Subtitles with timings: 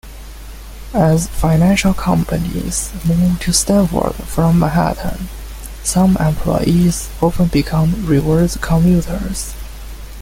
[0.95, 5.27] As financial companies move to Stamford from Manhattan,
[5.83, 9.53] some employees often become reverse commuters.